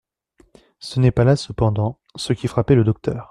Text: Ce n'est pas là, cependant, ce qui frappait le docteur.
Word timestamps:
Ce 0.79 0.99
n'est 0.99 1.11
pas 1.11 1.25
là, 1.25 1.35
cependant, 1.35 1.99
ce 2.15 2.33
qui 2.33 2.47
frappait 2.47 2.73
le 2.73 2.83
docteur. 2.83 3.19